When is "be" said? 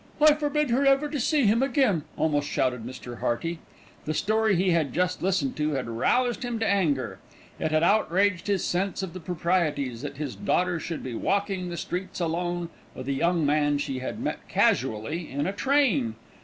11.03-11.13